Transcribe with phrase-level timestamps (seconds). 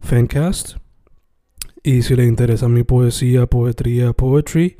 [0.00, 0.76] Fancast.
[1.82, 4.78] Y si le interesa mi poesía, poetría, poetry,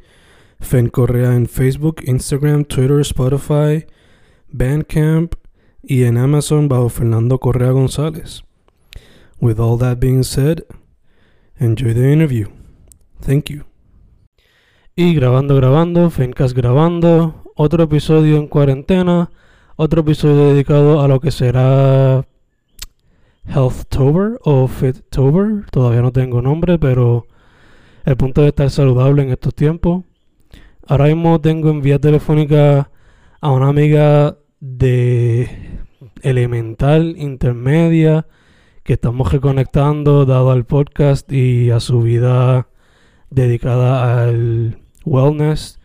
[0.60, 3.86] Fen Correa en Facebook, Instagram, Twitter, Spotify,
[4.48, 5.34] Bandcamp
[5.82, 8.42] y en Amazon bajo Fernando Correa González.
[9.40, 10.64] With all that being said,
[11.58, 12.48] enjoy the interview.
[13.20, 13.64] Thank you.
[14.96, 19.30] Y grabando, grabando, Fencast grabando, otro episodio en cuarentena,
[19.76, 22.26] otro episodio dedicado a lo que será
[23.48, 27.26] Healthtober o Fittober, todavía no tengo nombre, pero
[28.04, 30.04] el punto de estar saludable en estos tiempos.
[30.86, 32.90] Ahora mismo tengo en vía telefónica
[33.40, 35.80] a una amiga de
[36.22, 38.26] elemental intermedia
[38.82, 42.68] que estamos reconectando dado al podcast y a su vida
[43.30, 45.78] dedicada al wellness,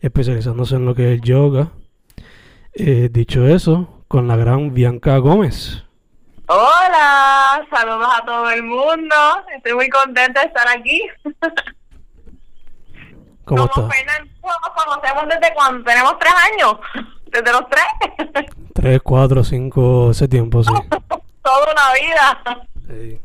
[0.00, 1.72] especializándose en lo que es yoga.
[2.72, 5.85] Eh, dicho eso, con la gran Bianca Gómez.
[6.48, 9.16] Hola, saludos a todo el mundo.
[9.56, 11.02] Estoy muy contenta de estar aquí.
[13.44, 13.90] ¿Cómo Como?
[13.90, 16.76] Fernando, nos conocemos desde cuando tenemos tres años.
[17.26, 17.84] Desde los tres.
[18.74, 20.72] Tres, cuatro, cinco, ese tiempo, sí.
[21.42, 22.66] Toda una vida.
[22.88, 23.20] Sí.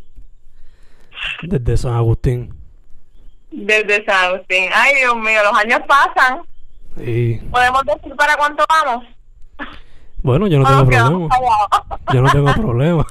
[1.43, 2.55] Desde San Agustín.
[3.51, 4.69] Desde San Agustín.
[4.73, 6.41] Ay, Dios mío, los años pasan.
[6.97, 9.05] Y ¿Podemos decir para cuánto vamos?
[10.23, 11.29] Bueno, yo no ¿O tengo problema.
[12.13, 13.05] Yo no tengo problema.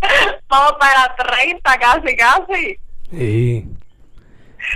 [0.48, 2.78] Vamos para 30 casi, casi.
[3.12, 3.64] Y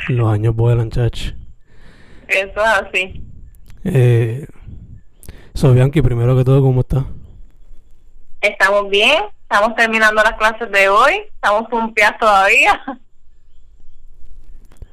[0.09, 1.32] los años vuelan, chacho.
[2.28, 3.22] Eso es así.
[3.84, 4.47] Eh,
[5.53, 7.04] so, Bianchi, primero que todo, ¿cómo estás?
[8.41, 12.81] Estamos bien, estamos terminando las clases de hoy, estamos pumpeadas todavía.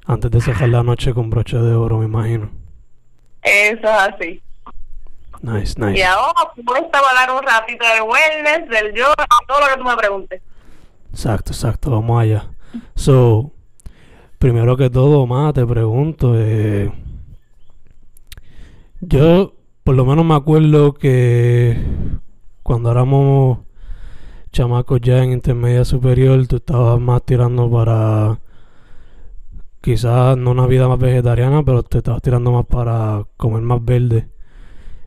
[0.05, 2.49] Antes de cerrar la noche con broche de oro, me imagino.
[3.41, 4.43] Eso es así.
[5.41, 6.03] Nice, Y nice.
[6.05, 9.97] ahora puesta a hablar un ratito del wellness, del yoga, todo lo que tú me
[9.97, 10.41] preguntes.
[11.11, 12.51] Exacto, exacto, vamos allá.
[12.95, 13.51] So,
[14.37, 16.91] primero que todo, más te pregunto, eh,
[18.99, 19.53] yo
[19.83, 21.83] por lo menos me acuerdo que
[22.61, 23.59] cuando éramos
[24.51, 28.39] chamacos ya en intermedia superior, tú estabas más tirando para
[29.81, 34.29] quizás no una vida más vegetariana, pero te estabas tirando más para comer más verde.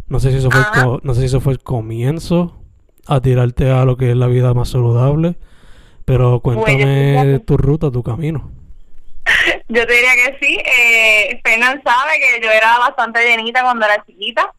[0.09, 2.61] No sé si eso fue el no sé si eso fue el comienzo
[3.07, 5.37] a tirarte a lo que es la vida más saludable,
[6.05, 8.51] pero cuéntame tu ruta, tu camino.
[9.69, 10.59] Yo te diría que sí.
[10.65, 14.53] Eh, Fernan sabe que yo era bastante llenita cuando era chiquita.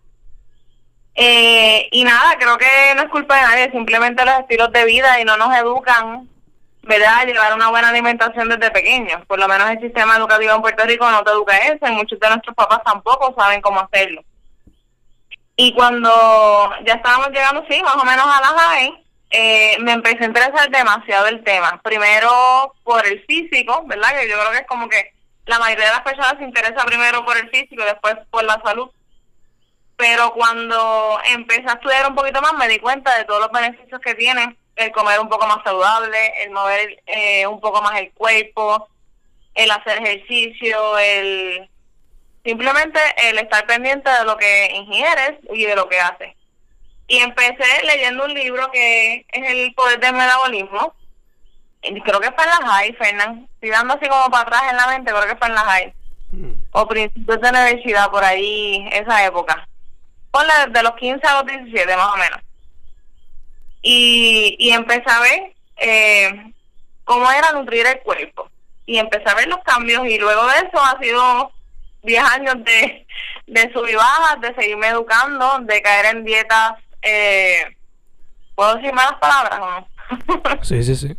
[1.13, 5.21] Eh, y nada, creo que no es culpa de nadie, simplemente los estilos de vida
[5.21, 6.27] y no nos educan,
[6.83, 7.19] ¿verdad?
[7.19, 9.25] A llevar una buena alimentación desde pequeños.
[9.27, 12.19] Por lo menos el sistema educativo en Puerto Rico no te educa eso y muchos
[12.19, 14.23] de nuestros papás tampoco saben cómo hacerlo.
[15.55, 16.09] Y cuando
[16.85, 20.69] ya estábamos llegando, sí, más o menos a la high, eh, me empecé a interesar
[20.69, 21.81] demasiado el tema.
[21.81, 24.19] Primero por el físico, ¿verdad?
[24.19, 25.13] Que yo creo que es como que
[25.45, 28.61] la mayoría de las personas se interesa primero por el físico y después por la
[28.63, 28.89] salud.
[29.97, 34.01] Pero cuando empecé a estudiar un poquito más me di cuenta de todos los beneficios
[34.01, 38.11] que tiene el comer un poco más saludable, el mover eh, un poco más el
[38.11, 38.89] cuerpo,
[39.53, 41.69] el hacer ejercicio, el
[42.45, 46.33] simplemente el estar pendiente de lo que ingieres y de lo que haces.
[47.07, 50.93] Y empecé leyendo un libro que es El Poder del Metabolismo.
[51.81, 53.49] Y creo que fue en la high, Fernán.
[53.55, 55.93] Estoy dando así como para atrás en la mente, creo que fue en la high.
[56.71, 59.67] O principios de universidad, por ahí, esa época.
[60.31, 62.39] Ponle de los 15 a los 17, más o menos.
[63.81, 66.53] Y, y empecé a ver eh,
[67.03, 68.49] cómo era nutrir el cuerpo.
[68.87, 70.05] Y empecé a ver los cambios.
[70.07, 71.51] Y luego de eso ha sido
[72.05, 73.05] 10 años de,
[73.47, 76.73] de sub y bajas, de seguirme educando, de caer en dietas.
[77.01, 77.75] Eh,
[78.55, 79.87] ¿Puedo decir malas palabras o no?
[80.63, 81.17] Sí, sí, sí.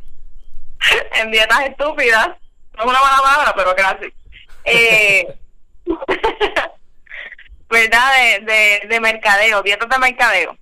[1.14, 2.28] en dietas estúpidas.
[2.76, 4.12] No es una mala palabra, pero casi.
[4.64, 5.26] Eh,
[7.68, 8.12] ¿Verdad?
[8.14, 10.56] De, de, de mercadeo, dietas de mercadeo.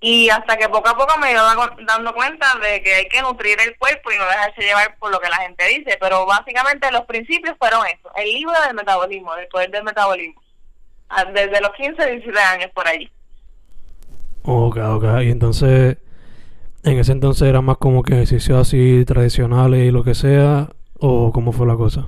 [0.00, 1.42] Y hasta que poco a poco me ido
[1.86, 5.18] dando cuenta de que hay que nutrir el cuerpo y no dejarse llevar por lo
[5.18, 5.98] que la gente dice.
[6.00, 8.08] Pero básicamente los principios fueron eso.
[8.14, 10.40] El libro del metabolismo, del poder del metabolismo.
[11.08, 13.10] Ah, desde los 15, 17 años por allí.
[14.42, 15.04] Ok, ok.
[15.22, 15.96] Y entonces,
[16.84, 20.68] en ese entonces era más como que ejercicios así tradicionales y lo que sea,
[21.00, 22.06] o cómo fue la cosa?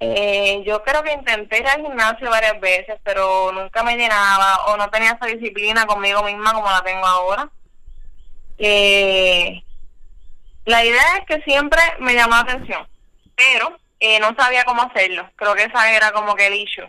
[0.00, 4.76] Eh, yo creo que intenté ir al gimnasio varias veces, pero nunca me llenaba o
[4.76, 7.50] no tenía esa disciplina conmigo misma como la tengo ahora.
[8.58, 9.62] Eh,
[10.64, 12.86] la idea es que siempre me llamó la atención,
[13.34, 15.28] pero eh, no sabía cómo hacerlo.
[15.34, 16.88] Creo que esa era como que el issue.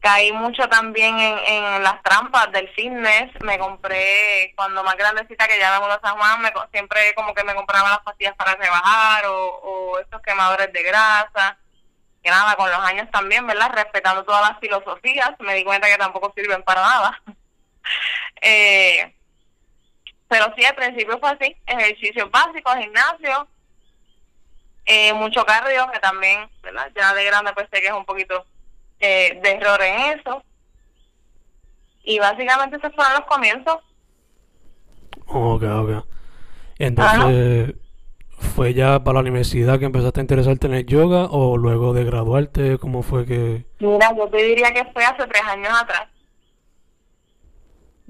[0.00, 3.30] Caí mucho también en, en las trampas del fitness.
[3.42, 7.54] Me compré, cuando más grandecita que ya me mudé a me, siempre como que me
[7.54, 11.58] compraba las pastillas para rebajar o, o estos quemadores de grasa
[12.22, 13.72] que nada, con los años también, ¿verdad?
[13.74, 17.22] Respetando todas las filosofías, me di cuenta que tampoco sirven para nada.
[18.42, 19.14] eh,
[20.28, 23.48] pero sí, al principio fue así, ejercicios básicos, gimnasio,
[24.86, 26.90] eh, mucho cardio, que también, ¿verdad?
[26.94, 28.46] Ya de grande pues sé que es un poquito
[29.00, 30.42] eh, de error en eso.
[32.04, 33.78] Y básicamente esos fueron los comienzos.
[35.26, 36.06] Ok, ok.
[36.78, 37.74] Entonces,
[38.62, 42.04] ¿Fue ya para la universidad que empezaste a interesarte en el yoga o luego de
[42.04, 42.78] graduarte?
[42.78, 43.66] ¿Cómo fue que...?
[43.80, 46.06] Mira, yo te diría que fue hace tres años atrás.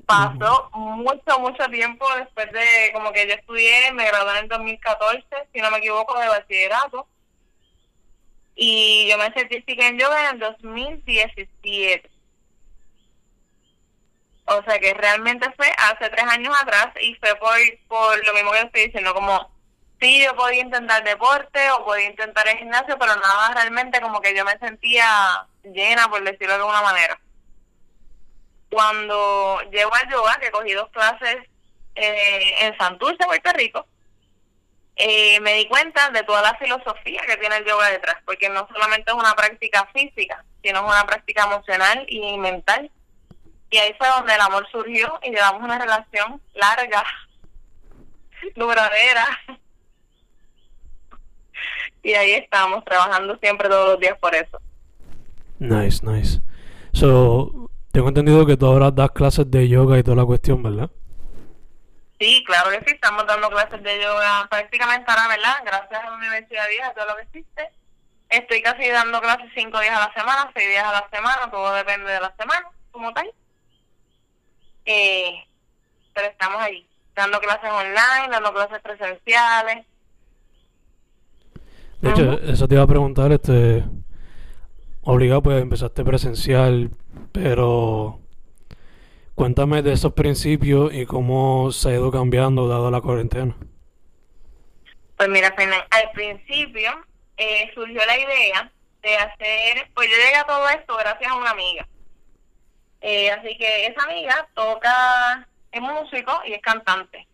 [0.04, 5.60] Pasó mucho, mucho tiempo después de, como que yo estudié, me gradué en 2014, si
[5.62, 7.06] no me equivoco, de bachillerato.
[8.54, 12.10] Y yo me certifiqué en yoga en el 2017.
[14.44, 17.56] O sea que realmente fue hace tres años atrás y fue por,
[17.88, 19.51] por lo mismo que estoy diciendo, como
[20.02, 24.34] sí, yo podía intentar deporte o podía intentar el gimnasio, pero nada realmente como que
[24.34, 27.18] yo me sentía llena, por decirlo de alguna manera.
[28.68, 31.36] Cuando llego al yoga, que cogí dos clases
[31.94, 33.86] eh, en Santurce, Puerto Rico,
[34.96, 38.66] eh, me di cuenta de toda la filosofía que tiene el yoga detrás, porque no
[38.72, 42.90] solamente es una práctica física, sino es una práctica emocional y mental.
[43.70, 47.04] Y ahí fue donde el amor surgió y llevamos una relación larga,
[48.56, 49.26] duradera,
[52.02, 54.60] y ahí estamos trabajando siempre todos los días por eso.
[55.58, 56.40] Nice, nice.
[56.92, 60.90] So, tengo entendido que tú ahora das clases de yoga y toda la cuestión, ¿verdad?
[62.18, 65.56] Sí, claro que sí, estamos dando clases de yoga prácticamente ahora, ¿verdad?
[65.64, 67.68] Gracias a la Universidad Vieja, todo lo que existe.
[68.28, 71.74] Estoy casi dando clases cinco días a la semana, seis días a la semana, todo
[71.74, 73.30] depende de la semana, como tal.
[74.86, 75.44] Eh,
[76.14, 79.84] pero estamos ahí, dando clases online, dando clases presenciales,
[82.02, 83.84] de hecho, eso te iba a preguntar, este,
[85.02, 86.90] obligado pues empezaste presencial,
[87.30, 88.20] pero
[89.36, 93.56] cuéntame de esos principios y cómo se ha ido cambiando dado la cuarentena.
[95.16, 95.54] Pues mira,
[95.90, 96.90] al principio
[97.36, 98.72] eh, surgió la idea
[99.02, 101.86] de hacer, pues yo llegué a todo esto gracias a una amiga.
[103.00, 107.26] Eh, así que esa amiga toca, es músico y es cantante.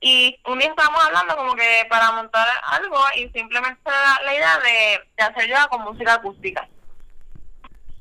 [0.00, 3.80] Y un día estábamos hablando como que para montar algo y simplemente
[4.24, 6.68] la, idea de, de hacer yoga con música acústica.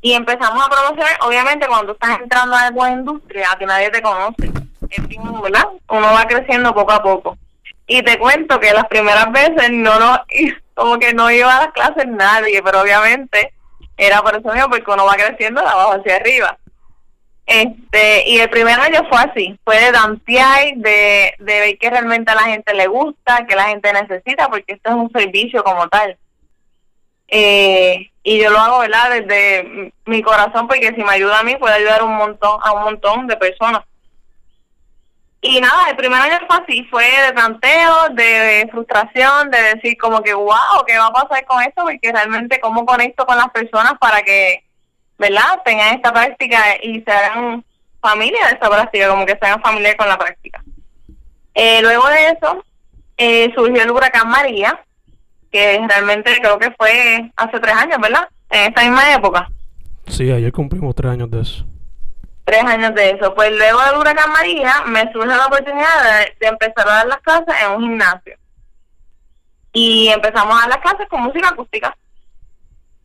[0.01, 4.51] Y empezamos a promocionar, obviamente cuando estás entrando a alguna industria que nadie te conoce,
[4.89, 5.07] es
[5.41, 5.67] ¿verdad?
[5.89, 7.37] Uno va creciendo poco a poco.
[7.87, 10.21] Y te cuento que las primeras veces no, no,
[10.75, 13.53] como que no iba a las clases nadie, pero obviamente
[13.97, 16.57] era por eso mismo, porque uno va creciendo de abajo hacia arriba.
[17.47, 22.29] Este, y el primer año fue así, fue de dantear, de, de ver que realmente
[22.29, 25.87] a la gente le gusta, que la gente necesita, porque esto es un servicio como
[25.87, 26.17] tal.
[27.29, 29.11] Eh, y yo lo hago, ¿verdad?
[29.11, 32.83] Desde mi corazón, porque si me ayuda a mí, puede ayudar un montón, a un
[32.83, 33.83] montón de personas.
[35.39, 40.21] Y nada, el primer año fue así, fue de tanteo, de frustración, de decir como
[40.21, 41.83] que, wow, ¿qué va a pasar con esto?
[41.83, 44.66] Porque realmente cómo conecto con las personas para que
[45.17, 45.61] ¿verdad?
[45.65, 47.63] Tengan esta práctica y se hagan
[48.01, 50.63] familia de esta práctica, como que se hagan familia con la práctica.
[51.53, 52.63] Eh, luego de eso,
[53.17, 54.79] eh, surgió el huracán María,
[55.51, 58.29] que realmente creo que fue hace tres años, ¿verdad?
[58.49, 59.49] En esta misma época.
[60.07, 61.65] Sí, ayer cumplimos tres años de eso.
[62.45, 63.33] Tres años de eso.
[63.33, 67.17] Pues luego del huracán María me surge la oportunidad de, de empezar a dar las
[67.17, 68.37] clases en un gimnasio.
[69.73, 71.95] Y empezamos a dar las clases con música acústica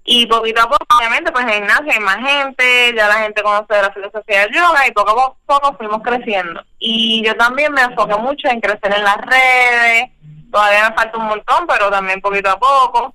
[0.04, 3.80] Y poquito a poco, obviamente, pues en gimnasia hay más gente, ya la gente conoce
[3.80, 6.62] la filosofía del yoga y poco a poco fuimos creciendo.
[6.78, 10.10] Y yo también me enfoqué mucho en crecer en las redes,
[10.50, 13.14] todavía me falta un montón, pero también poquito a poco.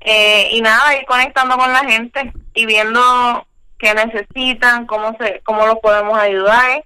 [0.00, 3.46] Eh, y nada, ir conectando con la gente y viendo
[3.78, 6.84] qué necesitan, cómo se cómo los podemos ayudar.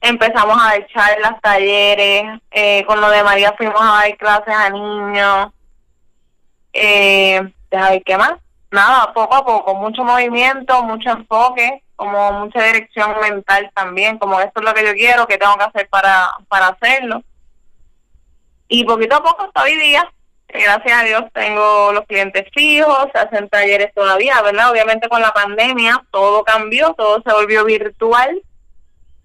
[0.00, 4.70] Empezamos a echar las talleres, eh, con lo de María fuimos a dar clases a
[4.70, 5.52] niños.
[6.72, 7.40] Eh,
[7.74, 8.34] ver qué más.
[8.70, 14.60] Nada, poco a poco, mucho movimiento, mucho enfoque, como mucha dirección mental también, como esto
[14.60, 17.22] es lo que yo quiero, que tengo que hacer para, para hacerlo.
[18.66, 20.12] Y poquito a poco hasta hoy día,
[20.48, 24.72] gracias a Dios tengo los clientes fijos, se hacen talleres todavía, ¿verdad?
[24.72, 28.42] Obviamente con la pandemia todo cambió, todo se volvió virtual,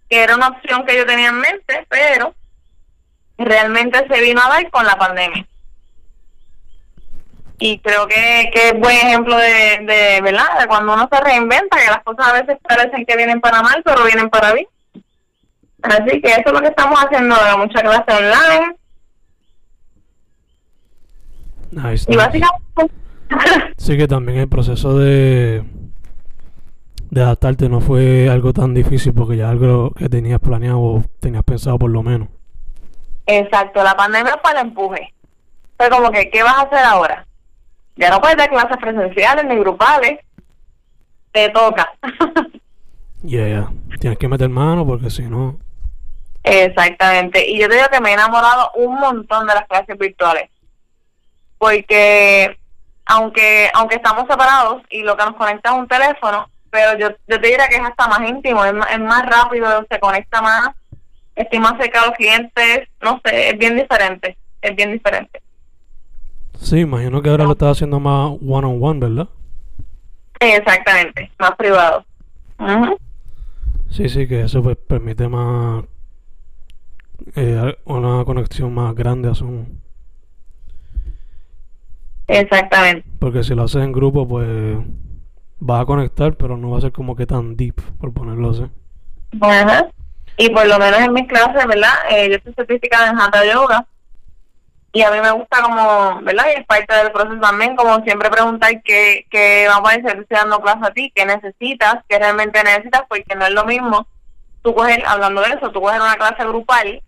[0.09, 2.35] que era una opción que yo tenía en mente, pero
[3.37, 5.47] realmente se vino a dar con la pandemia
[7.59, 10.59] y creo que, que es buen ejemplo de, de, ¿verdad?
[10.59, 13.81] De cuando uno se reinventa, que las cosas a veces parecen que vienen para mal,
[13.83, 14.67] pero vienen para bien.
[15.81, 18.75] Así que eso es lo que estamos haciendo ahora, mucha clase online.
[22.07, 22.95] Y básicamente...
[23.77, 25.63] sí que también el proceso de,
[27.11, 31.43] de adaptarte no fue algo tan difícil porque ya algo que tenías planeado o tenías
[31.43, 32.29] pensado por lo menos.
[33.27, 35.13] Exacto, la pandemia fue el empuje.
[35.77, 37.25] Fue como que, ¿qué vas a hacer ahora?
[37.99, 40.19] Ya no puedes dar clases presenciales ni grupales.
[41.31, 41.91] Te toca.
[43.21, 43.69] Ya, ya.
[43.99, 45.59] Tienes que meter mano porque si no.
[46.41, 47.49] Exactamente.
[47.49, 50.49] Y yo te digo que me he enamorado un montón de las clases virtuales.
[51.57, 52.57] Porque
[53.05, 57.41] aunque aunque estamos separados y lo que nos conecta es un teléfono, pero yo, yo
[57.41, 60.69] te diría que es hasta más íntimo, es más, es más rápido, se conecta más,
[61.35, 65.41] estoy más cerca de los clientes, no sé, es bien diferente, es bien diferente.
[66.61, 69.29] Sí, imagino que ahora lo estás haciendo más one on one, ¿verdad?
[70.39, 72.05] Exactamente, más privado.
[73.89, 75.85] Sí, sí, que eso pues permite más
[77.35, 79.65] eh, una conexión más grande a Zoom.
[82.27, 83.07] Exactamente.
[83.19, 84.77] Porque si lo haces en grupo, pues
[85.59, 88.65] vas a conectar, pero no va a ser como que tan deep, por ponerlo así.
[89.41, 89.87] Ajá.
[90.37, 91.93] Y por lo menos en mis clases, ¿verdad?
[92.11, 93.87] Eh, yo estoy certificada en Hatha Yoga
[94.91, 96.45] y a mí me gusta como, ¿verdad?
[96.47, 100.61] Y es parte del proceso también, como siempre preguntar qué, qué vamos a decir, dando
[100.61, 104.07] clase a ti, qué necesitas, qué realmente necesitas, porque no es lo mismo
[104.61, 107.01] tú coger, hablando de eso, tú coger una clase grupal,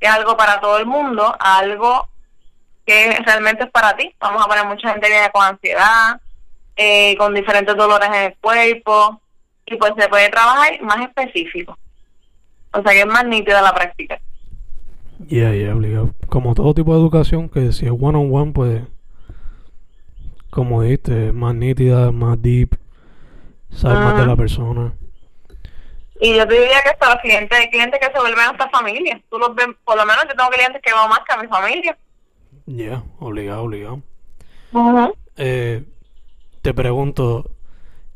[0.00, 2.08] que es algo para todo el mundo, algo
[2.86, 4.14] que realmente es para ti.
[4.20, 6.20] Vamos a poner mucha gente viene con ansiedad,
[6.76, 9.20] eh, con diferentes dolores en el cuerpo,
[9.66, 11.76] y pues se puede trabajar más específico.
[12.72, 14.18] O sea que es más nítida la práctica.
[15.26, 16.14] Yeah, yeah, obligado.
[16.28, 18.82] Como todo tipo de educación, que si es one on one, pues,
[20.50, 22.76] como dijiste, más nítida, más deep,
[23.70, 24.94] sabes más de la persona.
[26.20, 29.22] Y yo te diría que hasta los clientes, hay clientes que se vuelven hasta familia.
[29.30, 31.48] Tú los ves, por lo menos yo tengo clientes que van más que a mi
[31.48, 31.96] familia.
[32.66, 34.02] Yeah, obligado, obligado.
[35.36, 35.84] eh,
[36.62, 37.50] te pregunto,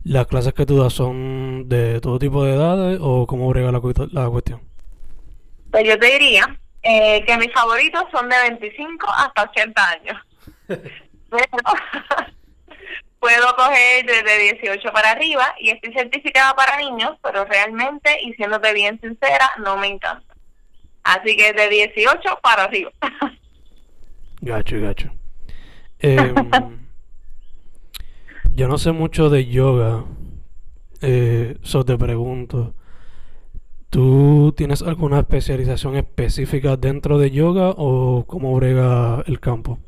[0.04, 3.80] ¿las clases que tú das son de todo tipo de edades o cómo brega la,
[4.12, 4.60] la cuestión?
[5.70, 10.18] Pues yo te diría eh, que mis favoritos son de 25 hasta 80 años.
[13.22, 18.74] puedo coger desde 18 para arriba y estoy certificada para niños, pero realmente, y siéndote
[18.74, 20.34] bien sincera, no me encanta.
[21.04, 22.90] Así que de 18 para arriba.
[24.40, 25.12] gacho, gacho.
[26.00, 26.88] Em,
[28.54, 30.04] yo no sé mucho de yoga,
[31.00, 32.74] eh, so te pregunto.
[33.92, 39.80] ¿Tú tienes alguna especialización específica dentro de yoga o cómo brega el campo?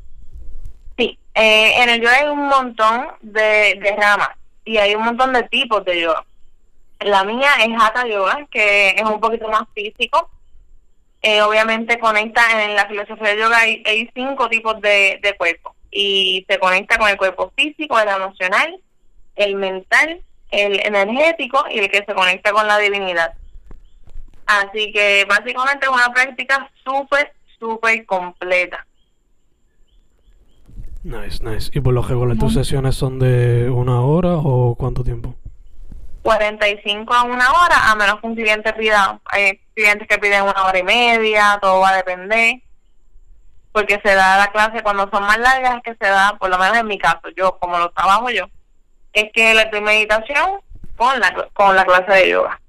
[0.95, 4.29] Sí, eh, en el yoga hay un montón de, ramas
[4.63, 6.23] y hay un montón de tipos de yoga.
[6.99, 10.29] La mía es Hatha Yoga, que es un poquito más físico.
[11.23, 16.45] Eh, obviamente conecta en la filosofía de yoga, hay, cinco tipos de, de cuerpo y
[16.47, 18.79] se conecta con el cuerpo físico, el emocional,
[19.35, 20.21] el mental,
[20.51, 23.33] el energético y el que se conecta con la divinidad.
[24.45, 28.85] Así que básicamente es una práctica súper, súper completa.
[31.03, 31.69] Nice, nice.
[31.73, 35.35] ¿Y por lo regular tus sesiones son de una hora o cuánto tiempo?
[36.23, 40.65] 45 a una hora, a menos que un cliente pida, hay clientes que piden una
[40.65, 42.55] hora y media, todo va a depender,
[43.71, 46.77] porque se da la clase cuando son más largas, que se da, por lo menos
[46.77, 48.47] en mi caso, yo como lo trabajo yo,
[49.13, 50.61] es que le doy meditación
[50.97, 52.59] con la, con la clase de yoga.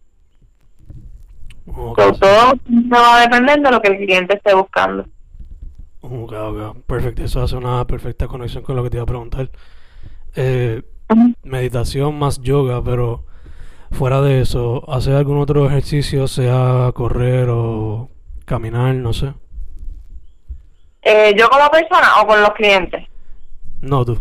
[1.77, 2.55] Todo
[2.93, 5.05] va a depender de lo que el cliente esté buscando.
[6.01, 6.77] Ok, ok.
[6.87, 7.23] Perfecto.
[7.25, 9.51] Eso hace una perfecta conexión con lo que te iba a preguntar.
[10.35, 10.83] eh,
[11.45, 13.25] meditación más yoga, pero
[13.93, 18.11] fuera de eso, ¿hacer algún otro ejercicio, sea correr o
[18.45, 19.33] caminar, no sé?
[21.03, 23.07] Eh, ¿Yo como persona o con los clientes?
[23.81, 24.21] No, tú.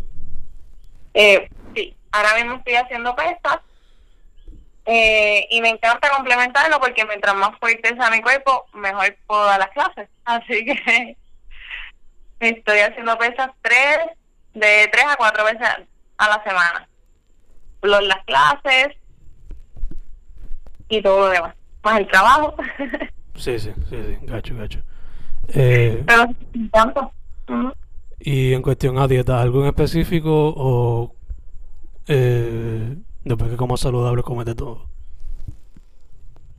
[1.14, 3.60] Eh, sí, ahora mismo estoy haciendo pesas
[4.86, 9.60] eh, y me encanta complementarlo porque mientras más fuerte sea mi cuerpo, mejor puedo dar
[9.60, 10.10] las clases.
[10.26, 11.18] Así que
[12.40, 14.00] estoy haciendo pesas tres,
[14.54, 15.68] de tres a cuatro veces
[16.18, 16.88] a la semana.
[17.82, 18.96] Los, las clases
[20.90, 21.56] y todo lo demás.
[21.84, 22.56] Más el trabajo.
[23.38, 24.80] Sí, sí, sí, sí, gacho, gacho.
[25.50, 26.26] Eh, Pero
[26.72, 27.12] tanto.
[28.18, 31.14] y en cuestión a dieta, ¿algo en específico o
[32.08, 32.96] eh,
[33.26, 34.88] después que comas saludable comes de todo?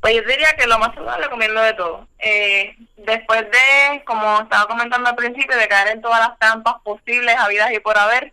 [0.01, 2.07] Pues yo diría que lo más saludable comiendo de todo.
[2.19, 7.35] Eh, después de, como estaba comentando al principio, de caer en todas las trampas posibles,
[7.37, 8.33] habidas y por haber,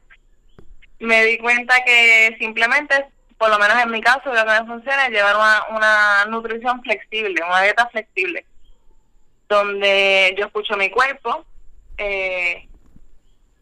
[0.99, 3.05] me di cuenta que simplemente,
[3.37, 6.81] por lo menos en mi caso, lo que me funciona es llevar una, una nutrición
[6.83, 8.45] flexible, una dieta flexible,
[9.49, 11.45] donde yo escucho mi cuerpo,
[11.97, 12.67] eh,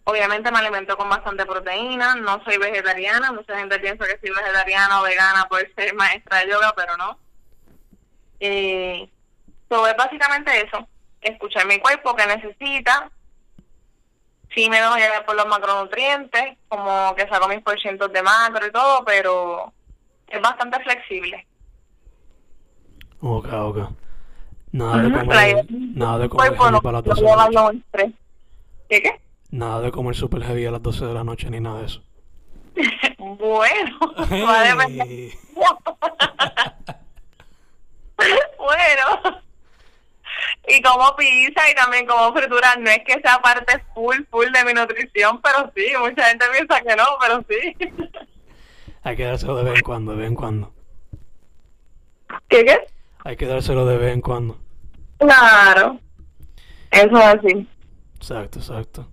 [0.03, 5.01] obviamente me alimento con bastante proteína, no soy vegetariana, mucha gente piensa que soy vegetariana
[5.01, 7.17] o vegana por ser maestra de yoga, pero no.
[8.39, 9.09] Eh,
[9.67, 10.87] todo es básicamente eso,
[11.21, 13.11] escuchar mi cuerpo que necesita,
[14.53, 18.71] sí me dejo llevar por los macronutrientes, como que saco mis porcientos de macro y
[18.71, 19.71] todo, pero
[20.27, 21.47] es bastante flexible.
[23.21, 23.77] Ok, ok.
[24.73, 28.13] Nada de comer, nada de comer cuerpo heavy no, para las no 12 de la.
[28.89, 29.21] ¿Qué qué?
[29.51, 32.03] Nada de comer super heavy a las 12 de la noche ni nada de eso.
[33.17, 33.97] Bueno.
[34.29, 35.33] Hey.
[38.57, 39.41] bueno.
[40.67, 44.63] Y como pizza y también como frituras, no es que sea parte full, full de
[44.63, 47.75] mi nutrición, pero sí, mucha gente piensa que no, pero sí.
[49.03, 50.71] Hay que dárselo de vez en cuando, de vez en cuando.
[52.47, 52.87] ¿Qué qué?
[53.23, 54.59] Hay que dárselo de vez en cuando.
[55.17, 55.99] Claro.
[56.91, 57.67] Eso es así.
[58.15, 59.11] Exacto, exacto.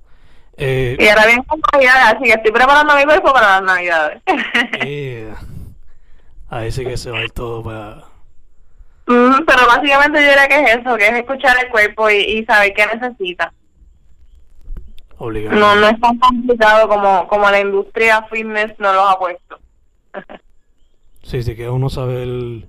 [0.58, 4.22] Eh, Y ahora viene con Navidades, así que estoy preparando mi cuerpo para las Navidades.
[4.84, 5.32] eh,
[6.50, 8.02] ahí sí que se va a ir todo para...
[9.06, 12.44] Mm, pero básicamente yo diría que es eso, que es escuchar el cuerpo y, y
[12.44, 13.52] saber qué necesita.
[15.16, 15.56] Obligado.
[15.58, 19.58] No, no es tan complicado como, como la industria fitness nos los ha puesto.
[21.22, 22.66] Sí, sí, que uno sabe el...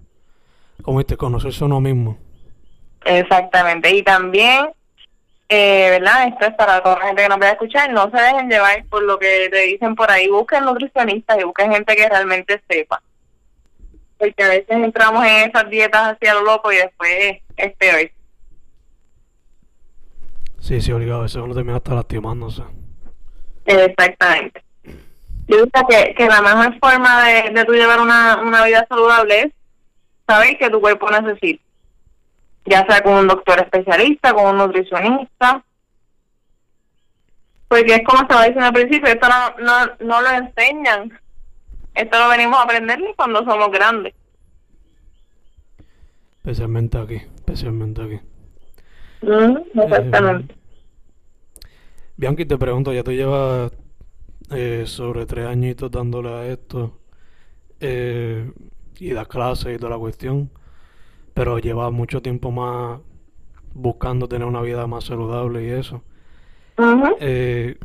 [0.82, 2.18] Como este, conocerse a uno mismo.
[3.04, 3.94] Exactamente.
[3.96, 4.70] Y también,
[5.52, 6.28] eh, ¿verdad?
[6.28, 7.92] Esto es para toda la gente que nos vaya a escuchar.
[7.92, 10.28] No se dejen llevar por lo que te dicen por ahí.
[10.28, 13.02] Busquen nutricionistas y busquen gente que realmente sepa.
[14.20, 18.12] Porque a veces entramos en esas dietas hacia lo loco y después es peor.
[20.60, 21.26] Sí, sí, obligado.
[21.26, 22.62] Eso uno termina hasta lastimándose.
[23.66, 24.64] Exactamente.
[25.48, 29.40] Yo diría que, que la mejor forma de, de tú llevar una, una vida saludable
[29.40, 29.48] es
[30.28, 31.64] saber que tu cuerpo necesita.
[32.66, 35.64] Ya sea con un doctor especialista, con un nutricionista.
[37.68, 41.20] Porque es como estaba diciendo al principio, esto no, no, no lo enseñan.
[41.94, 44.14] Esto lo venimos a aprender ni cuando somos grandes.
[46.38, 48.20] Especialmente aquí, especialmente aquí.
[49.22, 50.56] Mm, exactamente.
[52.16, 53.72] Bianchi, te pregunto, ya tú llevas
[54.52, 57.00] eh, sobre tres añitos dándole a esto
[57.80, 58.52] eh,
[59.00, 60.50] y das clases y toda la cuestión,
[61.40, 63.00] pero llevas mucho tiempo más
[63.74, 66.02] buscando tener una vida más saludable y eso.
[67.22, 67.78] Eh,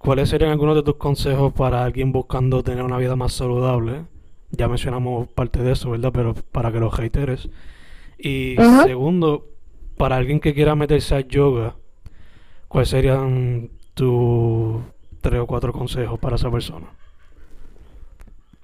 [0.00, 4.06] ¿Cuáles serían algunos de tus consejos para alguien buscando tener una vida más saludable?
[4.50, 6.10] Ya mencionamos parte de eso, ¿verdad?
[6.12, 7.48] Pero para que lo reiteres.
[8.18, 9.46] Y segundo,
[9.96, 11.76] para alguien que quiera meterse a yoga,
[12.66, 14.82] ¿cuáles serían tus
[15.20, 16.88] tres o cuatro consejos para esa persona?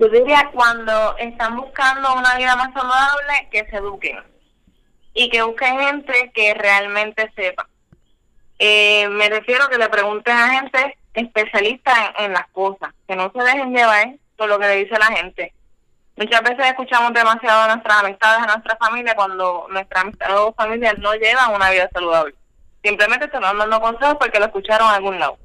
[0.00, 4.18] Yo diría cuando están buscando una vida más saludable, que se eduquen.
[5.12, 7.68] Y que busquen gente que realmente sepa.
[8.58, 13.30] Eh, me refiero que le pregunten a gente especialista en, en las cosas, que no
[13.30, 15.52] se dejen llevar por lo que le dice la gente.
[16.16, 20.94] Muchas veces escuchamos demasiado a nuestras amistades, a nuestra familia, cuando nuestra amistad o familia
[20.94, 22.34] no llevan una vida saludable.
[22.82, 25.36] Simplemente te van dando consejos porque lo escucharon en algún lado.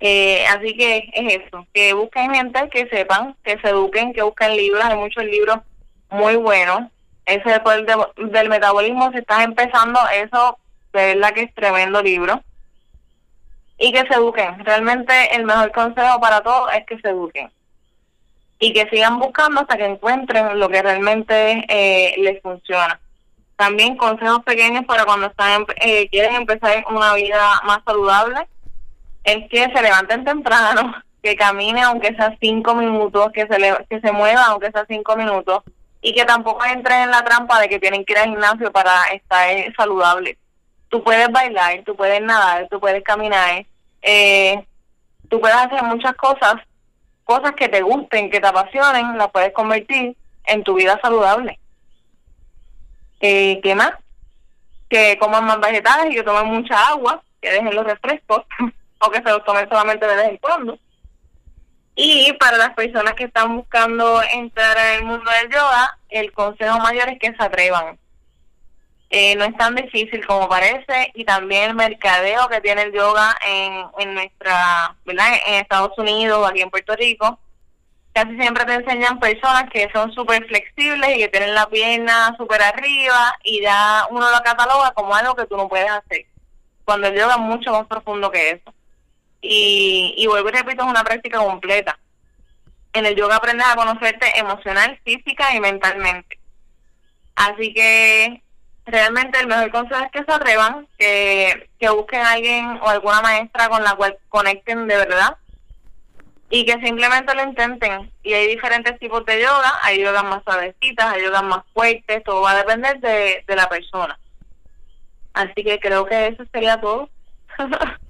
[0.00, 4.56] Eh, así que es eso, que busquen gente que sepan, que se eduquen, que busquen
[4.56, 5.58] libros, hay muchos libros
[6.10, 6.90] muy buenos.
[7.24, 10.58] Ese del poder de- del metabolismo, si estás empezando, eso
[10.92, 12.42] de verdad que es tremendo libro.
[13.78, 14.64] Y que se eduquen.
[14.64, 17.50] Realmente el mejor consejo para todos es que se eduquen.
[18.58, 22.98] Y que sigan buscando hasta que encuentren lo que realmente eh, les funciona.
[23.56, 28.46] También consejos pequeños para cuando están eh, quieren empezar una vida más saludable
[29.26, 34.00] es que se levanten temprano, que camine aunque sea cinco minutos, que se, le, que
[34.00, 35.62] se mueva aunque sea cinco minutos
[36.00, 39.06] y que tampoco entre en la trampa de que tienen que ir al gimnasio para
[39.08, 40.38] estar saludable.
[40.88, 43.66] Tú puedes bailar, tú puedes nadar, tú puedes caminar,
[44.02, 44.64] eh,
[45.28, 46.54] tú puedes hacer muchas cosas,
[47.24, 51.58] cosas que te gusten, que te apasionen, las puedes convertir en tu vida saludable.
[53.18, 53.94] Eh, ¿Qué más?
[54.88, 58.44] Que coman más vegetales y que tomen mucha agua, que dejen los refrescos
[58.98, 60.78] o que se los tomen solamente de vez en cuando.
[61.94, 66.78] Y para las personas que están buscando entrar en el mundo del yoga, el consejo
[66.78, 67.98] mayor es que se atrevan.
[69.08, 73.34] Eh, no es tan difícil como parece y también el mercadeo que tiene el yoga
[73.46, 75.28] en, en nuestra, ¿verdad?
[75.46, 77.38] En Estados Unidos o aquí en Puerto Rico,
[78.12, 82.62] casi siempre te enseñan personas que son súper flexibles y que tienen la pierna súper
[82.62, 86.24] arriba y ya uno lo cataloga como algo que tú no puedes hacer,
[86.84, 88.74] cuando el yoga es mucho más profundo que eso.
[89.48, 91.98] Y, y vuelvo y repito, es una práctica completa.
[92.92, 96.38] En el yoga aprendes a conocerte emocional, física y mentalmente.
[97.34, 98.42] Así que
[98.86, 103.20] realmente el mejor consejo es que se atrevan, que, que busquen a alguien o alguna
[103.20, 105.36] maestra con la cual conecten de verdad
[106.48, 108.10] y que simplemente lo intenten.
[108.22, 112.42] Y hay diferentes tipos de yoga, hay yogas más suavecitas, hay yogas más fuertes, todo
[112.42, 114.18] va a depender de, de la persona.
[115.34, 117.10] Así que creo que eso sería todo.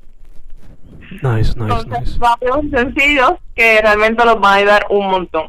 [1.22, 2.18] Nice, nice, nice.
[2.18, 5.48] varios sencillos que realmente los van a ayudar un montón.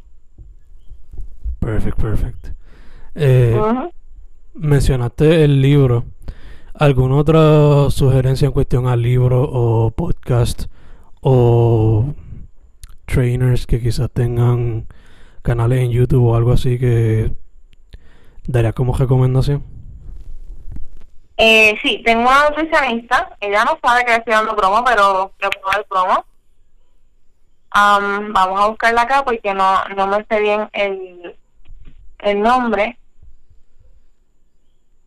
[1.60, 2.48] Perfect, perfect.
[3.16, 3.60] Eh,
[4.54, 6.06] Mencionaste el libro.
[6.74, 10.66] ¿Alguna otra sugerencia en cuestión al libro o podcast
[11.22, 12.14] o
[13.06, 14.88] trainers que quizás tengan
[15.42, 17.32] canales en YouTube o algo así que
[18.48, 19.64] daría como recomendación?
[21.38, 23.38] Eh, sí, tengo una nutricionista.
[23.40, 26.26] Ella no sabe que estoy dando promo, pero le puedo dar promo.
[27.74, 31.38] vamos a buscarla acá porque no, no me sé bien el,
[32.20, 32.98] el nombre.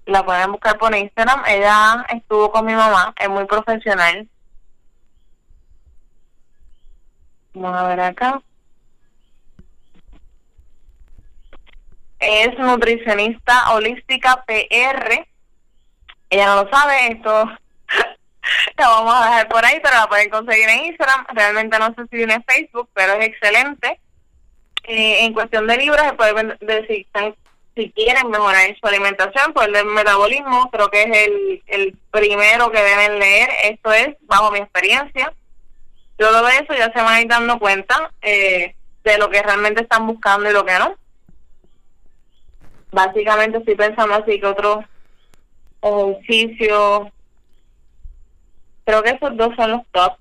[0.07, 1.43] La pueden buscar por Instagram.
[1.47, 4.29] Ella estuvo con mi mamá, es muy profesional.
[7.55, 8.43] Vamos a ver acá.
[12.21, 15.30] Es nutricionista holística PR
[16.31, 17.45] ella no lo sabe, esto
[18.79, 21.27] la vamos a dejar por ahí, pero la pueden conseguir en Instagram.
[21.35, 24.01] Realmente no sé si tiene Facebook, pero es excelente.
[24.85, 27.07] Eh, en cuestión de libros, se puede decir
[27.77, 32.83] si quieren mejorar su alimentación, pues el metabolismo, creo que es el, el primero que
[32.83, 33.51] deben leer.
[33.65, 35.33] Esto es bajo mi experiencia.
[36.19, 39.83] Luego de eso ya se van a ir dando cuenta eh, de lo que realmente
[39.83, 40.95] están buscando y lo que no.
[42.93, 44.85] Básicamente estoy pensando así que otros
[45.83, 47.11] ejercicio.
[48.85, 50.13] Creo que esos dos son los top.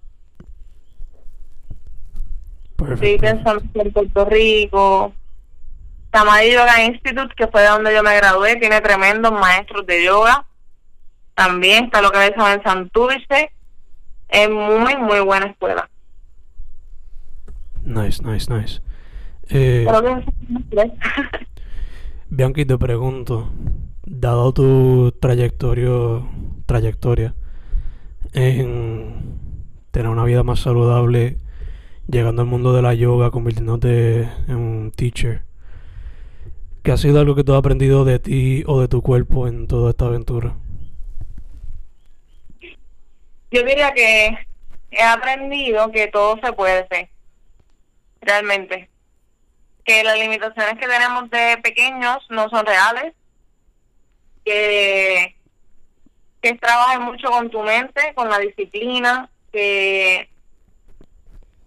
[2.92, 5.14] Estoy pensando en Puerto Rico.
[6.12, 10.46] Samadhi Yoga Institute, que fue de donde yo me gradué, tiene tremendos maestros de yoga.
[11.36, 13.52] También está lo que ves en Santurce.
[14.28, 15.90] Es muy, muy buena escuela.
[17.84, 18.82] Nice, nice, nice.
[19.50, 19.88] Eh,
[22.30, 23.52] Bianchi, te pregunto,
[24.20, 25.90] dado tu trayectoria,
[26.66, 27.36] trayectoria
[28.34, 29.40] en
[29.92, 31.38] tener una vida más saludable,
[32.08, 35.44] llegando al mundo de la yoga, convirtiéndote en un teacher,
[36.84, 39.68] ¿qué ha sido algo que tú has aprendido de ti o de tu cuerpo en
[39.68, 40.56] toda esta aventura?
[43.52, 44.38] Yo diría que
[44.92, 47.10] he aprendido que todo se puede hacer,
[48.22, 48.90] realmente.
[49.86, 53.14] Que las limitaciones que tenemos de pequeños no son reales,
[54.50, 55.36] que,
[56.42, 60.28] que trabajes mucho con tu mente, con la disciplina, que,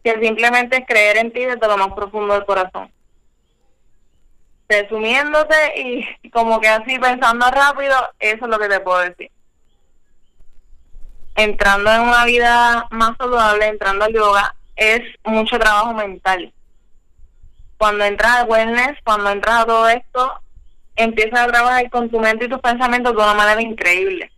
[0.02, 2.90] que simplemente es creer en ti desde lo más profundo del corazón.
[4.68, 9.30] Resumiéndote y como que así pensando rápido, eso es lo que te puedo decir.
[11.36, 16.52] Entrando en una vida más saludable, entrando al yoga, es mucho trabajo mental.
[17.78, 20.42] Cuando entras al wellness, cuando entras a todo esto,
[20.96, 24.30] empiezas a trabajar con tu mente y tus pensamientos de una manera increíble.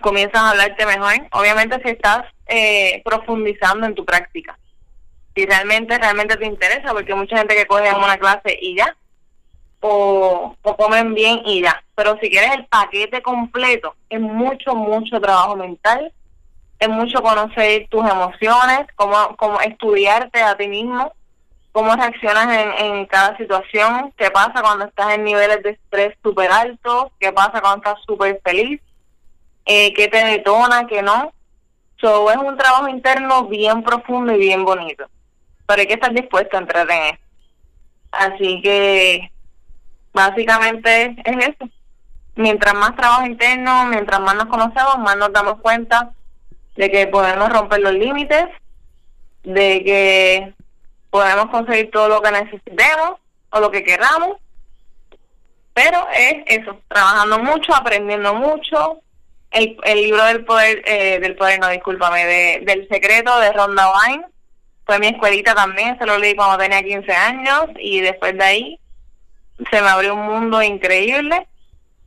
[0.00, 4.58] Comienzas a hablarte mejor, obviamente si estás eh, profundizando en tu práctica.
[5.34, 8.96] Si realmente, realmente te interesa, porque hay mucha gente que coge una clase y ya,
[9.80, 11.82] o, o comen bien y ya.
[11.94, 16.12] Pero si quieres el paquete completo, es mucho, mucho trabajo mental,
[16.78, 21.12] es mucho conocer tus emociones, cómo, cómo estudiarte a ti mismo,
[21.74, 22.46] cómo reaccionas
[22.78, 27.60] en, cada situación, qué pasa cuando estás en niveles de estrés súper altos, qué pasa
[27.60, 28.80] cuando estás súper feliz,
[29.66, 31.32] eh, qué te detona, qué no.
[31.96, 35.06] So, es un trabajo interno bien profundo y bien bonito.
[35.66, 37.22] Pero hay que estar dispuesto a entrar en eso.
[38.12, 39.32] Así que,
[40.12, 41.68] básicamente es eso.
[42.36, 46.12] Mientras más trabajo interno, mientras más nos conocemos, más nos damos cuenta
[46.76, 48.46] de que podemos romper los límites,
[49.42, 50.53] de que
[51.14, 54.36] podemos conseguir todo lo que necesitemos o lo que queramos.
[55.72, 58.98] Pero es eso, trabajando mucho, aprendiendo mucho.
[59.52, 63.92] El, el libro del poder, eh, del poder, no, discúlpame, de, del secreto de Ronda
[63.92, 64.24] Wine.
[64.84, 68.80] Fue mi escuelita también, se lo leí cuando tenía 15 años y después de ahí
[69.70, 71.46] se me abrió un mundo increíble.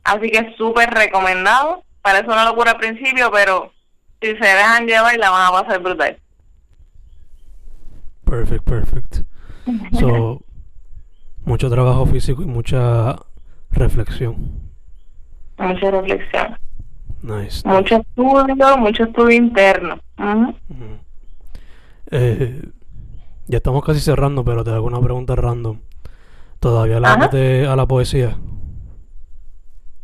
[0.04, 1.82] Así que súper recomendado.
[2.02, 3.72] Parece una locura al principio, pero
[4.20, 6.18] si se dejan llevar la van a pasar brutal.
[8.28, 9.22] Perfect, perfect.
[9.98, 10.42] So,
[11.44, 13.16] mucho trabajo físico y mucha
[13.70, 14.60] reflexión.
[15.56, 16.58] Mucha reflexión.
[17.22, 17.66] Nice.
[17.66, 19.98] Mucho estudio, mucho estudio interno.
[20.18, 20.54] Ujú.
[22.10, 22.62] Eh,
[23.46, 25.80] ya estamos casi cerrando, pero te hago una pregunta random.
[26.60, 28.36] ¿Todavía metes a la poesía?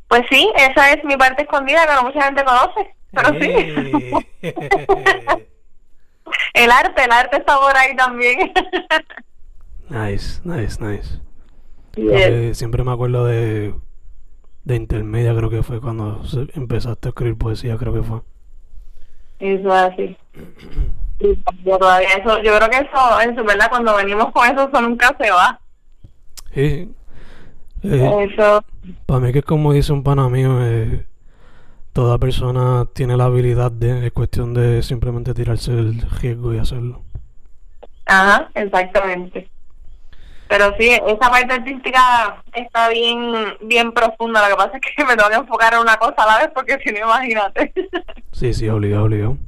[0.09, 2.95] Pues sí, esa es mi parte escondida que no mucha gente conoce.
[3.13, 5.45] Pero sí.
[6.27, 6.65] Eh.
[6.65, 8.53] El arte, el arte está por ahí también.
[9.89, 11.21] nice, nice, nice.
[11.97, 12.11] Yes.
[12.11, 13.75] Porque siempre me acuerdo de,
[14.65, 16.23] de intermedia, creo que fue cuando
[16.55, 18.21] empezaste a escribir poesía, creo que fue.
[19.39, 20.17] Eso es así.
[21.65, 23.71] Todavía eso, yo creo que eso, eso, ¿verdad?
[23.71, 25.61] Cuando venimos con eso, eso nunca se va.
[26.53, 26.93] Sí.
[27.83, 28.65] Eh, Eso,
[29.05, 31.07] para mí que es como dice un pana mío, eh,
[31.95, 37.05] toda persona tiene la habilidad de, es cuestión de simplemente tirarse el riesgo y hacerlo.
[38.07, 39.51] ajá, exactamente.
[40.49, 44.43] Pero sí, esa parte artística está bien, bien profunda.
[44.49, 46.51] Lo que pasa es que me tengo que enfocar en una cosa a la vez
[46.55, 47.73] porque si no, imagínate,
[48.33, 49.39] Sí, sí, obligado, obligado.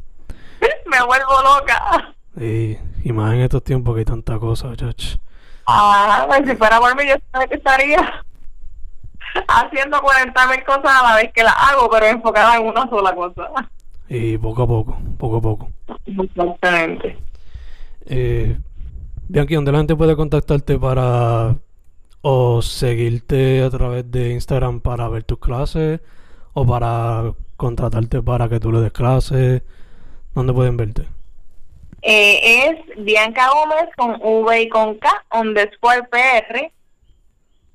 [0.87, 2.15] me vuelvo loca.
[2.37, 5.17] Y, y más en estos tiempos que hay tanta cosa, chach.
[5.67, 8.25] Ah, pues si fuera por mí, yo sabía que estaría
[9.49, 13.15] haciendo 40 mil cosas a la vez que las hago, pero enfocada en una sola
[13.15, 13.51] cosa.
[14.09, 15.71] Y poco a poco, poco a poco.
[16.07, 17.19] Exactamente.
[18.07, 18.57] Eh,
[19.29, 21.57] Bianchi, ¿dónde la gente puede contactarte para
[22.21, 26.01] o seguirte a través de Instagram para ver tus clases
[26.53, 29.63] o para contratarte para que tú le des clases?
[30.35, 31.07] ¿Dónde pueden verte?
[32.03, 36.71] Eh, es Bianca Gómez con V y con K, underscore PR.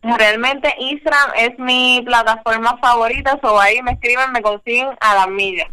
[0.04, 5.68] Realmente Instagram es mi plataforma favorita, o ahí me escriben, me consiguen a las millas.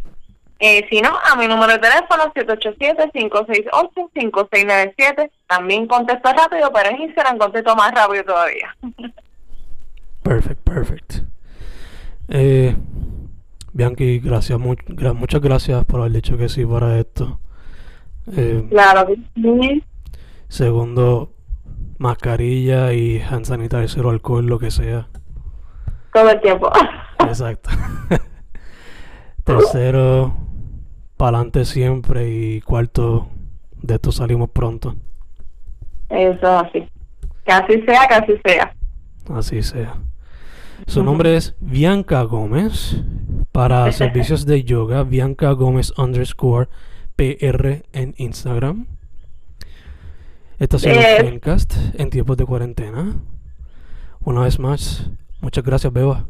[0.60, 5.30] Eh, si no, a mi número de teléfono 787-568-5697.
[5.46, 8.76] También contesto rápido, pero en Instagram contesto más rápido todavía.
[10.22, 11.12] Perfect, perfect.
[12.28, 12.74] Eh,
[13.72, 17.40] Bianchi, gracias, mu- gra- muchas gracias por haber dicho que sí para esto.
[18.36, 19.82] Eh, Claro que sí.
[20.48, 21.32] segundo,
[21.98, 25.08] mascarilla y hand sanitizer o alcohol, lo que sea.
[26.12, 26.70] Todo el tiempo.
[27.20, 27.70] Exacto.
[29.44, 30.34] Tercero,
[31.16, 32.28] pa'lante siempre.
[32.28, 33.28] Y cuarto,
[33.82, 34.94] de esto salimos pronto.
[36.08, 36.88] Eso es así.
[37.44, 38.74] Que así sea, que así sea.
[39.34, 39.94] Así sea.
[40.86, 43.02] Su nombre es Bianca Gómez.
[43.52, 46.68] Para servicios de yoga, Bianca Gómez underscore
[47.16, 48.86] PR en Instagram.
[50.58, 51.18] Esta ha sido Yes.
[51.20, 53.16] Fencast en tiempos de cuarentena.
[54.20, 55.08] Una vez más,
[55.40, 56.26] muchas gracias, Beba.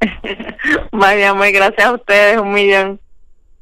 [0.92, 3.00] Vaya, muy gracias a ustedes, un millón.